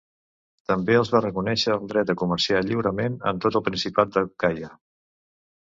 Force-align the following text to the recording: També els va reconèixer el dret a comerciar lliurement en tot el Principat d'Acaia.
També 0.71 0.95
els 0.99 1.11
va 1.15 1.21
reconèixer 1.25 1.75
el 1.75 1.85
dret 1.93 2.13
a 2.13 2.17
comerciar 2.23 2.63
lliurement 2.71 3.21
en 3.33 3.45
tot 3.45 3.61
el 3.61 3.67
Principat 3.71 4.17
d'Acaia. 4.17 4.73